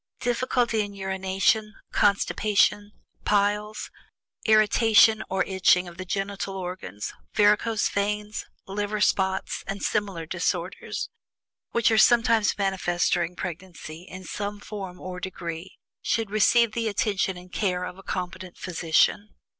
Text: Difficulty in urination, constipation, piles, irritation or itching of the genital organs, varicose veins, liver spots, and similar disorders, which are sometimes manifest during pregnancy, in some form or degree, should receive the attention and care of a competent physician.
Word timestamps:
Difficulty 0.19 0.81
in 0.81 0.95
urination, 0.95 1.75
constipation, 1.91 2.91
piles, 3.23 3.91
irritation 4.45 5.23
or 5.29 5.45
itching 5.45 5.87
of 5.87 5.97
the 5.99 6.05
genital 6.05 6.57
organs, 6.57 7.13
varicose 7.35 7.87
veins, 7.87 8.43
liver 8.65 8.99
spots, 8.99 9.63
and 9.67 9.83
similar 9.83 10.25
disorders, 10.25 11.11
which 11.69 11.91
are 11.91 11.99
sometimes 11.99 12.57
manifest 12.57 13.13
during 13.13 13.35
pregnancy, 13.35 14.01
in 14.09 14.23
some 14.23 14.59
form 14.59 14.99
or 14.99 15.19
degree, 15.19 15.77
should 16.01 16.31
receive 16.31 16.71
the 16.71 16.87
attention 16.87 17.37
and 17.37 17.51
care 17.53 17.83
of 17.83 17.99
a 17.99 18.01
competent 18.01 18.57
physician. 18.57 19.29